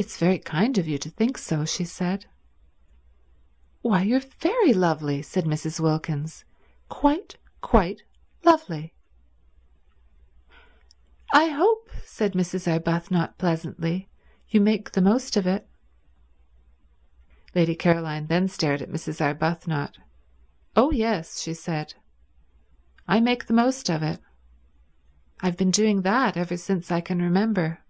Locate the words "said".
1.82-2.26, 5.22-5.44, 12.04-12.34, 21.54-21.94